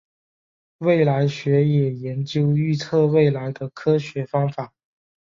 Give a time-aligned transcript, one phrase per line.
[0.79, 4.73] 未来学也研究预测未来的科学方法。